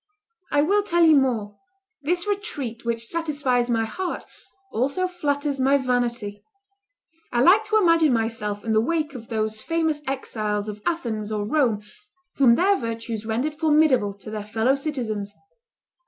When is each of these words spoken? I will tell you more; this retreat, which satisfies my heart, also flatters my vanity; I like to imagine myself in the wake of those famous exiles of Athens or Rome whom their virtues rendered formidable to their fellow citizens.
I 0.51 0.63
will 0.63 0.81
tell 0.81 1.03
you 1.05 1.15
more; 1.15 1.59
this 2.01 2.25
retreat, 2.25 2.83
which 2.83 3.05
satisfies 3.05 3.69
my 3.69 3.85
heart, 3.85 4.23
also 4.71 5.05
flatters 5.07 5.59
my 5.59 5.77
vanity; 5.77 6.43
I 7.31 7.41
like 7.43 7.63
to 7.65 7.77
imagine 7.77 8.11
myself 8.11 8.65
in 8.65 8.73
the 8.73 8.81
wake 8.81 9.13
of 9.13 9.27
those 9.27 9.61
famous 9.61 10.01
exiles 10.07 10.67
of 10.67 10.81
Athens 10.87 11.31
or 11.31 11.45
Rome 11.45 11.83
whom 12.37 12.55
their 12.55 12.75
virtues 12.75 13.27
rendered 13.27 13.53
formidable 13.53 14.15
to 14.15 14.31
their 14.31 14.43
fellow 14.43 14.73
citizens. 14.73 15.35